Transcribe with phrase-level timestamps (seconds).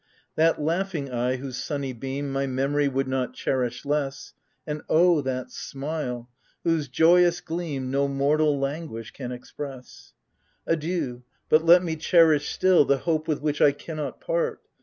[0.35, 4.33] That laughing eye, whose sunny beam My memory would not cherish less;—
[4.65, 6.27] And oh, that smile!
[6.63, 10.13] whose joyous gleam No mortal languish can express.
[10.65, 11.21] Adieu!
[11.49, 14.63] but let me cherish, still, The hope with which I cannot part.